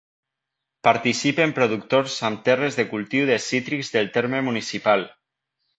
Participen 0.87 1.53
productors 1.59 2.17
amb 2.31 2.43
terres 2.49 2.81
de 2.81 2.89
cultiu 2.95 3.29
de 3.33 3.39
cítrics 3.49 3.95
del 3.99 4.13
terme 4.19 4.45
municipal. 4.51 5.09